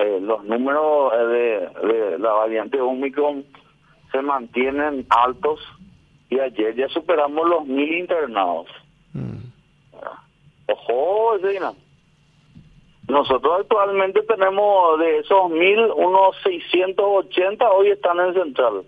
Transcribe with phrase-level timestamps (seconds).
[0.00, 3.44] eh, los números de, de la variante Omicron
[4.10, 5.60] se mantienen altos
[6.30, 8.66] y ayer ya superamos los mil internados.
[9.12, 9.36] Mm.
[10.68, 11.72] Ojo, Dina.
[13.08, 18.82] Nosotros actualmente tenemos de esos mil, unos 680 hoy están en central.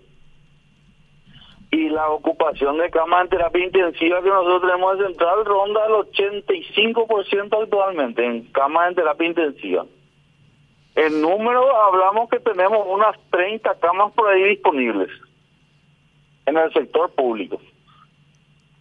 [1.71, 5.93] Y la ocupación de camas en terapia intensiva que nosotros tenemos en central ronda el
[5.93, 9.85] 85% actualmente en camas en terapia intensiva.
[10.95, 15.09] En número hablamos que tenemos unas 30 camas por ahí disponibles
[16.45, 17.59] en el sector público.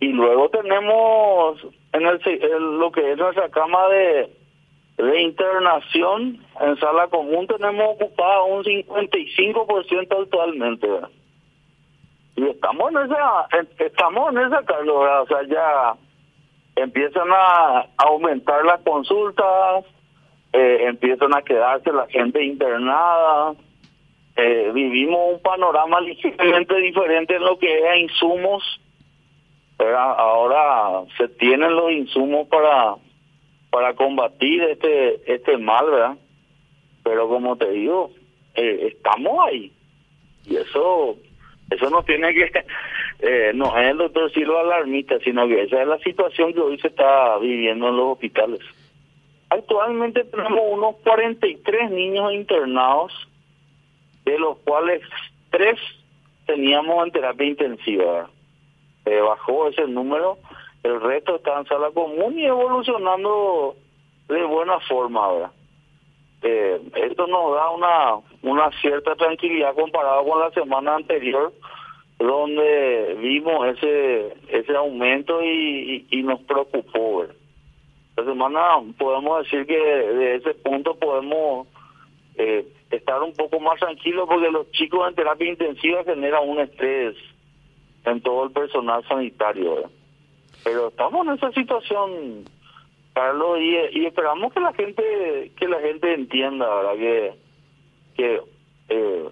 [0.01, 1.63] Y luego tenemos
[1.93, 4.31] en el, lo que es nuestra cama de,
[4.99, 10.89] de internación en sala común tenemos ocupada un 55% actualmente.
[12.37, 13.49] Y estamos en esa,
[13.79, 15.95] estamos en esa, Carlos, o sea, ya
[16.77, 19.85] empiezan a aumentar las consultas,
[20.53, 23.55] eh, empiezan a quedarse la gente internada,
[24.37, 28.63] eh, vivimos un panorama ligeramente diferente en lo que es insumos.
[29.79, 32.95] Ahora se tienen los insumos para
[33.71, 36.17] para combatir este este mal, ¿verdad?
[37.03, 38.11] Pero como te digo,
[38.55, 39.73] eh, estamos ahí.
[40.47, 41.17] Y eso
[41.71, 42.51] eso no tiene que
[43.21, 46.79] eh, no es el doctor Silva alarmista, sino que esa es la situación que hoy
[46.79, 48.61] se está viviendo en los hospitales.
[49.53, 53.13] Actualmente tenemos unos 43 niños internados
[54.25, 55.03] de los cuales
[55.51, 55.79] tres
[56.47, 58.31] teníamos en terapia intensiva.
[59.05, 60.39] Eh, bajó ese número,
[60.83, 63.77] el resto está en sala común y evolucionando
[64.27, 65.53] de buena forma.
[66.41, 71.53] Eh, esto nos da una, cierta tranquilidad comparado con la semana anterior,
[72.19, 77.27] donde vimos ese ese aumento y, nos preocupó.
[78.33, 78.61] Semana
[78.99, 81.67] podemos decir que de ese punto podemos
[82.37, 87.17] eh, estar un poco más tranquilo porque los chicos en terapia intensiva generan un estrés
[88.05, 89.91] en todo el personal sanitario.
[90.65, 92.45] Pero estamos en esa situación,
[93.15, 96.95] Carlos, y, esperamos que la gente que la gente entienda, ¿verdad?
[96.97, 97.33] Que,
[98.17, 98.41] que
[98.89, 99.31] eh,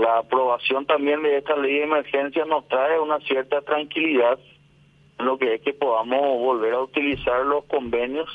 [0.00, 4.38] la aprobación también de esta ley de emergencia nos trae una cierta tranquilidad
[5.18, 8.28] lo que es que podamos volver a utilizar los convenios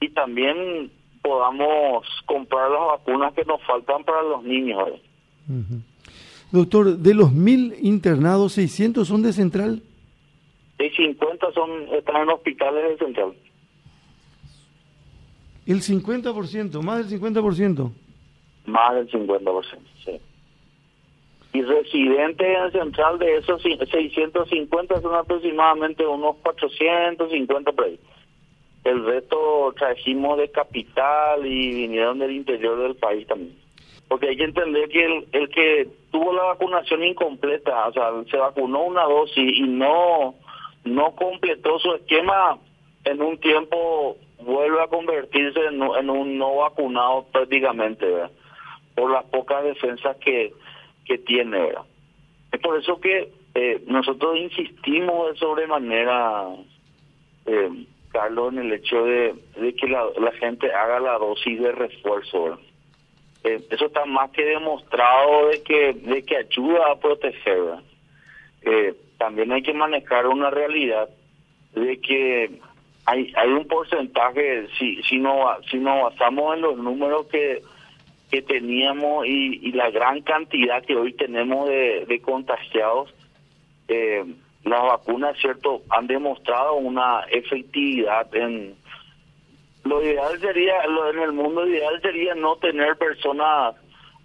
[0.00, 0.90] y también
[1.22, 4.88] podamos comprar las vacunas que nos faltan para los niños.
[6.50, 9.82] Doctor, de los mil internados, 600 son de central.
[10.78, 13.34] Y 50 son, están en hospitales de central.
[15.66, 17.92] El 50%, más del 50%.
[18.66, 20.12] Más del 50%, sí.
[21.52, 27.98] Y residentes en central de esos 650 son aproximadamente unos 450 por ahí.
[28.84, 33.56] El resto trajimos de capital y vinieron del interior del país también.
[34.08, 38.36] Porque hay que entender que el, el que tuvo la vacunación incompleta, o sea, se
[38.36, 40.34] vacunó una dosis y no,
[40.84, 42.58] no completó su esquema,
[43.04, 48.06] en un tiempo vuelve a convertirse en, un no vacunado prácticamente,
[48.94, 50.52] por las pocas defensas que,
[51.10, 51.58] que tiene.
[51.58, 51.82] ¿verdad?
[52.52, 56.46] Es por eso que eh, nosotros insistimos de sobremanera
[57.46, 57.70] eh,
[58.12, 59.34] Carlos, en el hecho de,
[59.76, 62.60] que la, gente haga la dosis de refuerzo.
[63.42, 67.58] Eh, eso está más que demostrado de que de que ayuda a proteger.
[68.62, 71.08] Eh, también hay que manejar una realidad
[71.74, 72.50] de que
[73.06, 77.62] hay hay un porcentaje si si no si no basamos en los números que
[78.30, 83.12] que teníamos y, y la gran cantidad que hoy tenemos de, contagiados
[83.88, 84.24] eh,
[84.64, 88.74] las vacunas, ¿cierto?, han demostrado una efectividad en...
[89.84, 93.74] Lo ideal sería, lo, en el mundo ideal sería no tener personas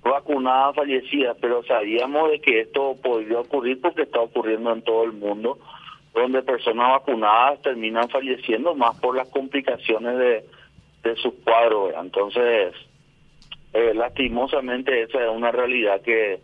[0.03, 5.13] vacunadas fallecidas, pero sabíamos de que esto podría ocurrir porque está ocurriendo en todo el
[5.13, 5.57] mundo,
[6.13, 10.45] donde personas vacunadas terminan falleciendo más por las complicaciones de,
[11.03, 11.93] de sus cuadros.
[11.97, 12.75] Entonces,
[13.75, 16.40] eh, lastimosamente esa es una realidad que,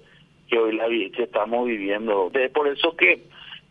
[0.49, 2.29] que hoy la que estamos viviendo.
[2.33, 3.23] Es por eso que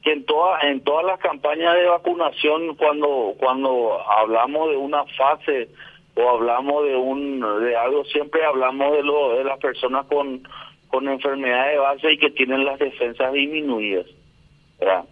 [0.02, 5.68] que en todas en todas las campañas de vacunación cuando cuando hablamos de una fase
[6.16, 10.42] o hablamos de un de algo siempre hablamos de lo de las personas con
[10.88, 14.06] con enfermedades de base y que tienen las defensas disminuidas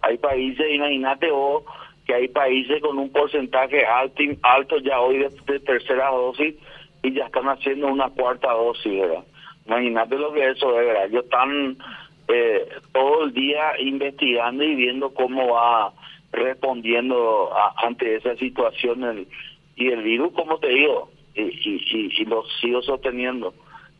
[0.00, 1.64] hay países imagínate vos
[2.06, 6.54] que hay países con un porcentaje alto alto ya hoy de, tercera dosis
[7.02, 9.24] y ya están haciendo una cuarta dosis verdad
[9.68, 11.06] imagínate lo que eso es verdad.
[11.06, 11.76] Ellos están
[12.28, 15.92] eh, todo el día investigando y viendo cómo va
[16.32, 19.28] respondiendo ante esa situación el,
[19.76, 23.54] y el virus, como te digo, y, y, y lo sigo sosteniendo,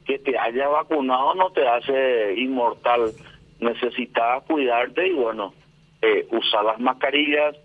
[0.07, 3.13] que te haya vacunado no te hace inmortal.
[3.61, 5.53] Necesitas cuidarte y bueno,
[6.01, 7.57] eh, usar las mascarillas,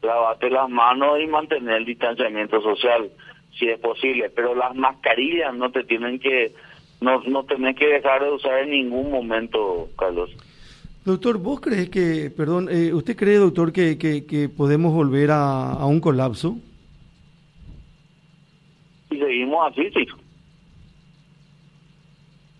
[0.00, 3.10] lavarte las manos y mantener el distanciamiento social,
[3.58, 4.30] si es posible.
[4.30, 6.52] Pero las mascarillas no te tienen que,
[7.00, 10.30] no, no tenés que dejar de usar en ningún momento, Carlos.
[11.04, 15.72] Doctor, ¿vos crees que, perdón, eh, usted cree, doctor, que, que, que podemos volver a,
[15.72, 16.56] a un colapso?
[19.08, 20.06] Si seguimos así, sí.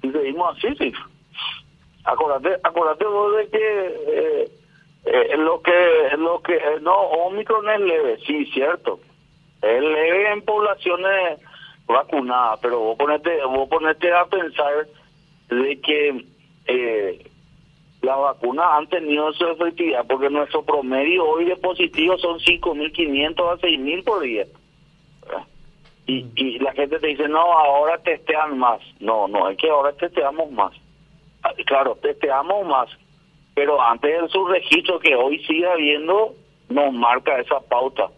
[0.00, 0.92] Si seguimos así, sí.
[2.04, 4.50] Acordate, acordate vos de que eh,
[5.04, 8.98] eh, lo que lo que no Omicron es leve, sí, cierto.
[9.62, 11.40] Es leve en poblaciones
[11.86, 14.86] vacunadas, pero vos ponete, vos ponete a pensar
[15.48, 16.24] de que
[16.66, 17.30] eh,
[18.02, 23.58] las vacunas han tenido su efectividad, porque nuestro promedio hoy de positivos son 5.500 a
[23.58, 24.46] 6.000 por día.
[26.06, 28.80] Y, y la gente te dice, no, ahora testean más.
[28.98, 30.72] No, no, es que ahora testeamos más.
[31.44, 32.88] Ah, Claro, testeamos más,
[33.54, 36.34] pero antes de su registro que hoy sigue habiendo,
[36.68, 38.08] nos marca esa pauta.